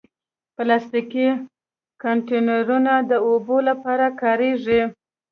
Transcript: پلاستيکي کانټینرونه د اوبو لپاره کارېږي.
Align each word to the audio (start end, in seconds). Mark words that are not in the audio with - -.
پلاستيکي 0.55 1.27
کانټینرونه 2.01 2.93
د 3.09 3.11
اوبو 3.27 3.57
لپاره 3.69 4.05
کارېږي. 4.21 4.81